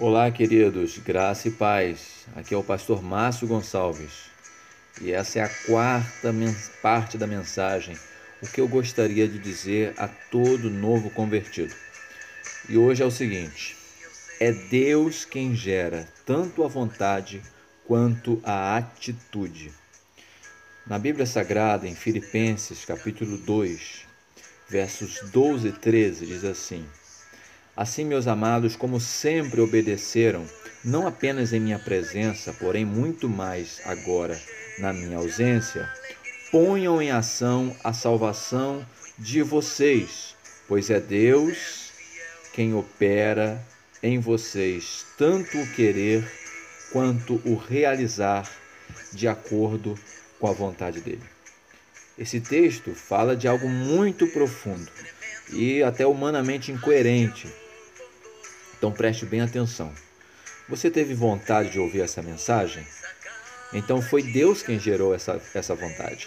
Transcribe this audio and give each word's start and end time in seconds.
Olá, 0.00 0.30
queridos, 0.30 0.96
graça 0.96 1.48
e 1.48 1.50
paz. 1.50 2.24
Aqui 2.34 2.54
é 2.54 2.56
o 2.56 2.64
pastor 2.64 3.02
Márcio 3.02 3.46
Gonçalves 3.46 4.30
e 4.98 5.12
essa 5.12 5.40
é 5.40 5.42
a 5.42 5.48
quarta 5.66 6.32
parte 6.80 7.18
da 7.18 7.26
mensagem, 7.26 7.94
o 8.42 8.46
que 8.46 8.62
eu 8.62 8.66
gostaria 8.66 9.28
de 9.28 9.38
dizer 9.38 9.92
a 9.98 10.08
todo 10.08 10.70
novo 10.70 11.10
convertido. 11.10 11.74
E 12.66 12.78
hoje 12.78 13.02
é 13.02 13.04
o 13.04 13.10
seguinte: 13.10 13.76
é 14.40 14.52
Deus 14.52 15.26
quem 15.26 15.54
gera 15.54 16.08
tanto 16.24 16.64
a 16.64 16.66
vontade 16.66 17.42
quanto 17.86 18.40
a 18.42 18.78
atitude. 18.78 19.70
Na 20.86 20.98
Bíblia 20.98 21.26
Sagrada, 21.26 21.86
em 21.86 21.94
Filipenses, 21.94 22.86
capítulo 22.86 23.36
2, 23.36 24.06
versos 24.66 25.20
12 25.30 25.68
e 25.68 25.72
13, 25.72 26.24
diz 26.24 26.42
assim: 26.42 26.86
Assim, 27.76 28.04
meus 28.04 28.26
amados, 28.26 28.76
como 28.76 29.00
sempre 29.00 29.60
obedeceram, 29.60 30.44
não 30.84 31.06
apenas 31.06 31.52
em 31.52 31.60
minha 31.60 31.78
presença, 31.78 32.52
porém 32.52 32.84
muito 32.84 33.28
mais 33.28 33.80
agora 33.84 34.38
na 34.78 34.92
minha 34.92 35.18
ausência, 35.18 35.88
ponham 36.50 37.00
em 37.00 37.10
ação 37.10 37.74
a 37.84 37.92
salvação 37.92 38.84
de 39.18 39.42
vocês, 39.42 40.34
pois 40.66 40.90
é 40.90 40.98
Deus 40.98 41.90
quem 42.52 42.74
opera 42.74 43.64
em 44.02 44.18
vocês 44.18 45.06
tanto 45.16 45.58
o 45.58 45.70
querer 45.72 46.26
quanto 46.92 47.40
o 47.44 47.54
realizar 47.56 48.50
de 49.12 49.28
acordo 49.28 49.98
com 50.38 50.48
a 50.48 50.52
vontade 50.52 51.00
dele. 51.00 51.22
Esse 52.18 52.40
texto 52.40 52.94
fala 52.94 53.36
de 53.36 53.46
algo 53.46 53.68
muito 53.68 54.26
profundo 54.26 54.90
e 55.52 55.82
até 55.82 56.06
humanamente 56.06 56.70
incoerente 56.70 57.48
então 58.80 58.90
preste 58.90 59.26
bem 59.26 59.42
atenção. 59.42 59.92
Você 60.66 60.90
teve 60.90 61.12
vontade 61.12 61.68
de 61.68 61.78
ouvir 61.78 62.00
essa 62.00 62.22
mensagem? 62.22 62.82
Então 63.74 64.00
foi 64.00 64.22
Deus 64.22 64.62
quem 64.62 64.80
gerou 64.80 65.14
essa, 65.14 65.38
essa 65.54 65.74
vontade. 65.74 66.26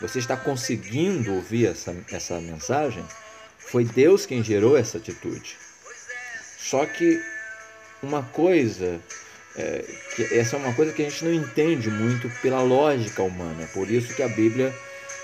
Você 0.00 0.20
está 0.20 0.38
conseguindo 0.38 1.34
ouvir 1.34 1.66
essa, 1.66 1.94
essa 2.10 2.40
mensagem? 2.40 3.04
Foi 3.58 3.84
Deus 3.84 4.24
quem 4.24 4.42
gerou 4.42 4.74
essa 4.74 4.96
atitude. 4.96 5.58
Só 6.56 6.86
que 6.86 7.22
uma 8.02 8.22
coisa, 8.22 8.98
é, 9.54 9.84
que 10.16 10.22
essa 10.38 10.56
é 10.56 10.58
uma 10.58 10.72
coisa 10.72 10.92
que 10.92 11.02
a 11.02 11.10
gente 11.10 11.26
não 11.26 11.34
entende 11.34 11.90
muito 11.90 12.30
pela 12.40 12.62
lógica 12.62 13.22
humana. 13.22 13.68
Por 13.74 13.90
isso 13.90 14.14
que 14.14 14.22
a 14.22 14.28
Bíblia 14.28 14.74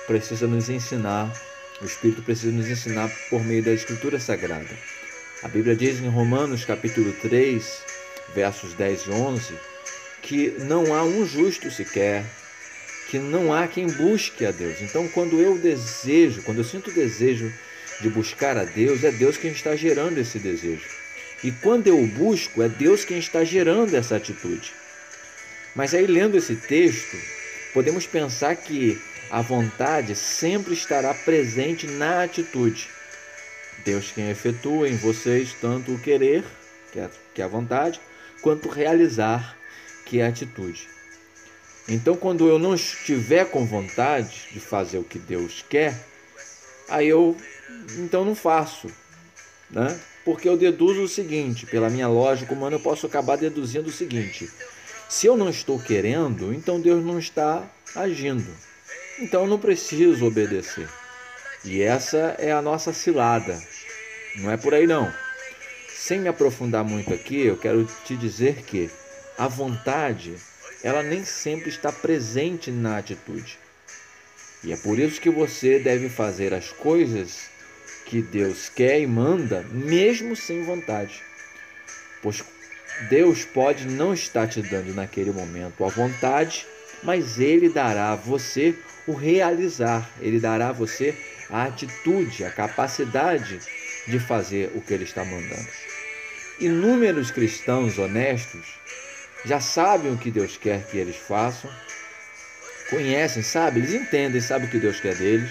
precisa 0.07 0.47
nos 0.47 0.69
ensinar, 0.69 1.33
o 1.81 1.85
Espírito 1.85 2.23
precisa 2.23 2.53
nos 2.53 2.69
ensinar 2.69 3.11
por 3.31 3.45
meio 3.45 3.63
da 3.63 3.73
Escritura 3.73 4.21
Sagrada. 4.21 4.69
A 5.43 5.49
Bíblia 5.49 5.75
diz 5.75 5.99
em 6.01 6.09
Romanos 6.09 6.65
capítulo 6.65 7.13
3, 7.23 7.83
versos 8.35 8.75
10 8.75 9.07
e 9.07 9.11
11, 9.11 9.55
que 10.21 10.51
não 10.61 10.95
há 10.95 11.03
um 11.03 11.25
justo 11.25 11.71
sequer, 11.71 12.25
que 13.09 13.19
não 13.19 13.53
há 13.53 13.67
quem 13.67 13.87
busque 13.87 14.45
a 14.45 14.51
Deus. 14.51 14.83
Então, 14.83 15.09
quando 15.09 15.41
eu 15.41 15.59
desejo, 15.59 16.43
quando 16.43 16.59
eu 16.59 16.65
sinto 16.65 16.91
o 16.91 16.95
desejo 16.95 17.53
de 18.01 18.09
buscar 18.11 18.57
a 18.59 18.65
Deus, 18.65 19.03
é 19.03 19.11
Deus 19.11 19.37
quem 19.37 19.51
está 19.51 19.75
gerando 19.75 20.19
esse 20.19 20.39
desejo. 20.39 20.87
E 21.43 21.51
quando 21.51 21.87
eu 21.87 22.07
busco, 22.07 22.63
é 22.63 22.69
Deus 22.69 23.05
quem 23.05 23.19
está 23.19 23.43
gerando 23.43 23.95
essa 23.95 24.17
atitude. 24.17 24.73
Mas 25.75 25.95
aí, 25.95 26.07
lendo 26.07 26.37
esse 26.37 26.57
texto, 26.57 27.17
podemos 27.73 28.07
pensar 28.07 28.55
que 28.57 29.01
a 29.31 29.41
vontade 29.41 30.17
sempre 30.17 30.75
estará 30.75 31.15
presente 31.15 31.87
na 31.87 32.25
atitude. 32.25 32.89
Deus 33.85 34.11
quem 34.11 34.29
efetua 34.29 34.89
em 34.89 34.97
vocês 34.97 35.55
tanto 35.61 35.95
o 35.95 35.99
querer, 35.99 36.45
que 36.93 36.99
é, 36.99 37.09
é 37.37 37.43
a 37.43 37.49
vontade, 37.49 38.01
quanto 38.43 38.69
realizar, 38.69 39.57
que 40.05 40.21
é 40.21 40.27
a 40.27 40.29
atitude. 40.29 40.89
Então, 41.89 42.17
quando 42.17 42.49
eu 42.49 42.59
não 42.59 42.75
estiver 42.75 43.47
com 43.47 43.65
vontade 43.65 44.49
de 44.53 44.61
fazer 44.61 44.99
o 44.99 45.05
que 45.05 45.19
Deus 45.19 45.65
quer, 45.69 45.99
aí 46.89 47.09
eu 47.09 47.37
então 47.99 48.25
não 48.25 48.35
faço, 48.35 48.89
né? 49.71 49.99
Porque 50.25 50.49
eu 50.49 50.57
deduzo 50.57 51.03
o 51.03 51.09
seguinte, 51.09 51.67
pela 51.67 51.89
minha 51.89 52.07
lógica 52.07 52.53
humana, 52.53 52.77
eu 52.77 52.81
posso 52.81 53.07
acabar 53.07 53.37
deduzindo 53.37 53.89
o 53.89 53.93
seguinte: 53.93 54.51
se 55.09 55.27
eu 55.27 55.37
não 55.37 55.49
estou 55.49 55.79
querendo, 55.81 56.53
então 56.53 56.81
Deus 56.81 57.05
não 57.05 57.19
está 57.19 57.65
agindo. 57.97 58.70
Então 59.21 59.47
não 59.47 59.59
preciso 59.59 60.27
obedecer. 60.27 60.89
E 61.65 61.83
essa 61.83 62.35
é 62.39 62.51
a 62.51 62.63
nossa 62.63 62.93
cilada. 62.93 63.61
Não 64.37 64.51
é 64.51 64.57
por 64.57 64.73
aí 64.73 64.87
não. 64.87 65.13
Sem 65.95 66.21
me 66.21 66.29
aprofundar 66.29 66.83
muito 66.83 67.13
aqui, 67.13 67.45
eu 67.45 67.59
quero 67.59 67.87
te 68.05 68.17
dizer 68.17 68.63
que 68.63 68.91
a 69.37 69.47
vontade, 69.47 70.37
ela 70.83 71.03
nem 71.03 71.23
sempre 71.25 71.69
está 71.69 71.93
presente 71.93 72.71
na 72.71 72.97
atitude. 72.97 73.59
E 74.65 74.73
é 74.73 74.77
por 74.77 74.99
isso 74.99 75.21
que 75.21 75.31
você 75.31 75.79
deve 75.79 76.09
fazer 76.09 76.55
as 76.55 76.71
coisas 76.71 77.51
que 78.07 78.23
Deus 78.23 78.71
quer 78.71 79.01
e 79.01 79.07
manda, 79.07 79.63
mesmo 79.71 80.35
sem 80.35 80.65
vontade. 80.65 81.23
Pois 82.23 82.43
Deus 83.09 83.45
pode 83.45 83.87
não 83.87 84.15
estar 84.15 84.49
te 84.49 84.63
dando 84.63 84.95
naquele 84.95 85.31
momento 85.31 85.85
a 85.85 85.89
vontade, 85.89 86.67
mas 87.03 87.39
Ele 87.39 87.69
dará 87.69 88.13
a 88.13 88.17
você 88.17 88.75
o 89.07 89.13
realizar, 89.13 90.09
Ele 90.21 90.39
dará 90.39 90.69
a 90.69 90.73
você 90.73 91.15
a 91.51 91.65
atitude, 91.65 92.45
a 92.45 92.51
capacidade 92.51 93.59
de 94.07 94.19
fazer 94.19 94.71
o 94.75 94.81
que 94.81 94.95
ele 94.95 95.05
está 95.05 95.25
mandando. 95.25 95.69
Inúmeros 96.61 97.31
cristãos 97.31 97.99
honestos 97.99 98.79
já 99.45 99.61
sabem 99.61 100.13
o 100.13 100.19
que 100.19 100.31
Deus 100.31 100.57
quer 100.57 100.87
que 100.87 100.99
eles 100.99 101.17
façam, 101.17 101.71
conhecem, 102.89 103.43
sabem, 103.43 103.83
eles 103.83 103.95
entendem, 103.95 104.41
sabem 104.41 104.69
o 104.69 104.71
que 104.71 104.79
Deus 104.79 105.01
quer 105.01 105.15
deles, 105.15 105.51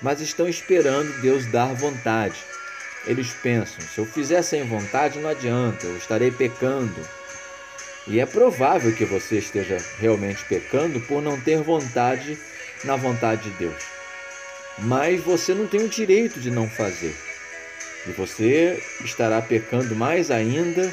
mas 0.00 0.20
estão 0.20 0.48
esperando 0.48 1.20
Deus 1.20 1.46
dar 1.46 1.74
vontade. 1.74 2.36
Eles 3.06 3.32
pensam: 3.42 3.80
se 3.80 3.98
eu 3.98 4.06
fizer 4.06 4.42
sem 4.42 4.64
vontade, 4.64 5.18
não 5.18 5.30
adianta, 5.30 5.86
eu 5.86 5.96
estarei 5.96 6.30
pecando. 6.30 7.00
E 8.06 8.20
é 8.20 8.26
provável 8.26 8.94
que 8.94 9.04
você 9.04 9.38
esteja 9.38 9.78
realmente 9.98 10.44
pecando 10.44 11.00
por 11.00 11.22
não 11.22 11.40
ter 11.40 11.62
vontade 11.62 12.38
na 12.84 12.96
vontade 12.96 13.48
de 13.48 13.56
Deus 13.58 13.92
mas 14.78 15.20
você 15.20 15.54
não 15.54 15.66
tem 15.66 15.84
o 15.84 15.88
direito 15.88 16.40
de 16.40 16.50
não 16.50 16.68
fazer. 16.68 17.14
E 18.06 18.12
você 18.12 18.82
estará 19.04 19.40
pecando 19.40 19.94
mais 19.94 20.30
ainda 20.30 20.92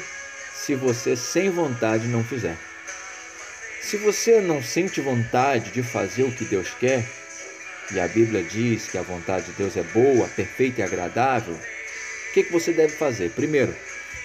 se 0.54 0.74
você 0.74 1.16
sem 1.16 1.50
vontade 1.50 2.06
não 2.06 2.22
fizer. 2.22 2.56
Se 3.80 3.96
você 3.96 4.40
não 4.40 4.62
sente 4.62 5.00
vontade 5.00 5.70
de 5.70 5.82
fazer 5.82 6.22
o 6.22 6.32
que 6.32 6.44
Deus 6.44 6.70
quer, 6.78 7.04
e 7.92 7.98
a 7.98 8.06
Bíblia 8.06 8.42
diz 8.42 8.86
que 8.86 8.98
a 8.98 9.02
vontade 9.02 9.46
de 9.46 9.52
Deus 9.52 9.76
é 9.76 9.82
boa, 9.82 10.28
perfeita 10.28 10.80
e 10.80 10.84
agradável, 10.84 11.54
o 11.54 12.32
que, 12.32 12.44
que 12.44 12.52
você 12.52 12.72
deve 12.72 12.94
fazer? 12.94 13.30
Primeiro, 13.30 13.74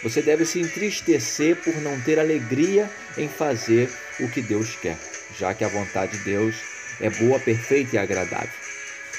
você 0.05 0.21
deve 0.21 0.45
se 0.45 0.59
entristecer 0.59 1.55
por 1.55 1.75
não 1.81 1.99
ter 1.99 2.19
alegria 2.19 2.87
em 3.17 3.27
fazer 3.27 3.89
o 4.19 4.29
que 4.29 4.39
Deus 4.39 4.75
quer, 4.75 4.95
já 5.35 5.51
que 5.51 5.63
a 5.63 5.67
vontade 5.67 6.15
de 6.19 6.23
Deus 6.23 6.57
é 7.01 7.09
boa, 7.09 7.39
perfeita 7.39 7.95
e 7.95 7.97
agradável. 7.97 8.51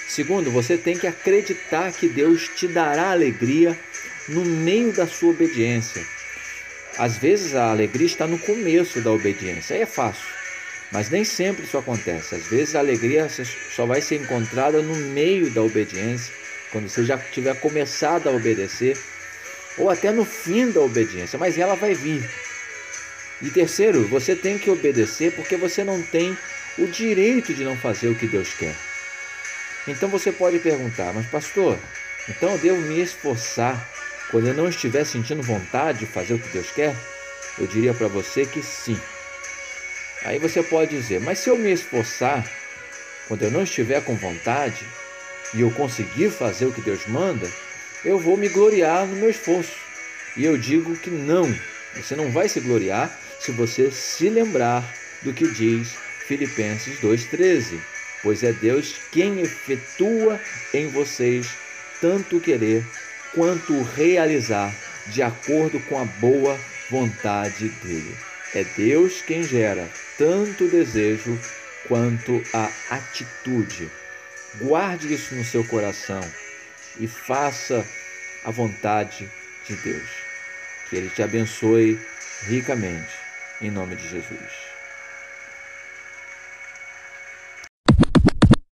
Segundo, 0.09 0.49
você 0.49 0.79
tem 0.79 0.97
que 0.97 1.09
acreditar 1.09 1.91
que 1.91 2.09
Deus 2.09 2.49
te 2.55 2.69
dará 2.69 3.11
alegria 3.11 3.77
no 4.29 4.45
meio 4.45 4.93
da 4.93 5.09
sua 5.09 5.31
obediência. 5.31 6.07
Às 6.97 7.17
vezes 7.17 7.57
a 7.57 7.73
alegria 7.73 8.07
está 8.07 8.29
no 8.29 8.39
começo 8.39 9.01
da 9.01 9.11
obediência, 9.11 9.75
aí 9.75 9.83
é 9.83 9.87
fácil, 9.87 10.29
mas 10.93 11.11
nem 11.11 11.25
sempre 11.25 11.65
isso 11.65 11.77
acontece. 11.77 12.37
Às 12.37 12.47
vezes 12.47 12.77
a 12.77 12.79
alegria 12.79 13.27
só 13.75 13.87
vai 13.87 14.01
ser 14.01 14.21
encontrada 14.21 14.81
no 14.81 14.95
meio 14.95 15.51
da 15.51 15.63
obediência, 15.63 16.33
quando 16.71 16.89
você 16.89 17.05
já 17.05 17.19
tiver 17.19 17.59
começado 17.59 18.29
a 18.29 18.33
obedecer, 18.33 18.97
ou 19.79 19.91
até 19.91 20.11
no 20.11 20.25
fim 20.25 20.71
da 20.71 20.81
obediência, 20.81 21.39
mas 21.39 21.59
ela 21.59 21.75
vai 21.75 21.95
vir. 21.95 22.29
E 23.43 23.51
terceiro, 23.51 24.07
você 24.09 24.35
tem 24.35 24.59
que 24.59 24.71
obedecer 24.71 25.33
porque 25.33 25.57
você 25.57 25.85
não 25.85 26.03
tem 26.03 26.37
o 26.79 26.87
direito 26.87 27.53
de 27.55 27.65
não 27.65 27.77
fazer 27.77 28.09
o 28.09 28.15
que 28.15 28.27
Deus 28.27 28.53
quer. 28.55 28.75
Então 29.87 30.09
você 30.09 30.33
pode 30.33 30.59
perguntar, 30.59 31.13
mas 31.13 31.27
pastor, 31.27 31.79
então 32.29 32.53
eu 32.53 32.59
devo 32.59 32.81
me 32.81 33.01
esforçar 33.01 33.89
quando 34.31 34.49
eu 34.49 34.55
não 34.55 34.69
estiver 34.69 35.05
sentindo 35.05 35.43
vontade 35.43 36.01
de 36.01 36.07
fazer 36.07 36.35
o 36.35 36.39
que 36.39 36.49
Deus 36.49 36.71
quer? 36.71 36.95
Eu 37.59 37.67
diria 37.67 37.95
para 37.95 38.09
você 38.09 38.45
que 38.45 38.63
sim. 38.63 38.99
Aí 40.25 40.39
você 40.39 40.63
pode 40.63 40.91
dizer, 40.91 41.21
mas 41.21 41.39
se 41.39 41.51
eu 41.51 41.57
me 41.57 41.71
esforçar 41.71 42.45
quando 43.29 43.43
eu 43.43 43.51
não 43.51 43.63
estiver 43.63 44.03
com 44.03 44.17
vontade 44.17 44.85
e 45.55 45.61
eu 45.61 45.71
conseguir 45.71 46.31
fazer 46.31 46.67
o 46.67 46.73
que 46.73 46.81
Deus 46.81 47.07
manda, 47.07 47.49
eu 48.07 48.19
vou 48.19 48.37
me 48.37 48.49
gloriar 48.49 49.07
no 49.07 49.17
meu 49.17 49.29
esforço. 49.29 49.77
E 50.37 50.45
eu 50.45 50.57
digo 50.57 50.97
que 50.97 51.11
não, 51.11 51.55
você 51.95 52.17
não 52.17 52.31
vai 52.31 52.49
se 52.49 52.61
gloriar 52.61 53.11
se 53.41 53.53
você 53.53 53.91
se 53.91 54.29
lembrar 54.31 54.83
do 55.23 55.33
que 55.33 55.47
diz 55.49 55.95
Filipenses 56.27 56.99
2,13 57.01 57.79
pois 58.27 58.43
é 58.43 58.53
Deus 58.53 58.97
quem 59.13 59.41
efetua 59.41 60.41
em 60.75 60.89
vocês 60.89 61.49
tanto 62.01 62.41
querer 62.41 62.85
quanto 63.33 63.83
realizar, 63.83 64.75
de 65.07 65.23
acordo 65.23 65.79
com 65.81 65.97
a 66.01 66.05
boa 66.05 66.59
vontade 66.91 67.69
dele. 67.69 68.17
É 68.53 68.65
Deus 68.65 69.23
quem 69.23 69.45
gera 69.45 69.89
tanto 70.19 70.67
desejo 70.67 71.39
quanto 71.87 72.43
a 72.53 72.69
atitude. 72.91 73.89
Guarde 74.57 75.15
isso 75.15 75.35
no 75.37 75.45
seu 75.45 75.63
coração 75.65 76.21
e 76.99 77.07
faça 77.07 77.87
a 78.45 78.51
vontade 78.51 79.29
de 79.67 79.77
Deus. 79.77 80.09
Que 80.89 80.97
Ele 80.97 81.11
te 81.11 81.23
abençoe 81.23 82.01
ricamente, 82.47 83.13
em 83.61 83.71
nome 83.71 83.97
de 83.97 84.09
Jesus. 84.09 84.66